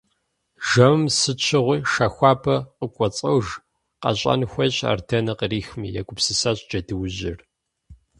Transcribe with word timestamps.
Жэмым 0.67 1.03
сыт 1.17 1.39
щыгъуи 1.45 1.77
шэ 1.93 2.07
хуабэ 2.13 2.55
къыкӏуэцӏож… 2.77 3.47
Къэщӏэн 4.01 4.41
хуейщ 4.51 4.77
ар 4.91 4.99
дэнэ 5.07 5.33
кърихми- 5.39 5.87
егупсысащ 5.99 6.57
джэдуужьыр. 6.69 7.39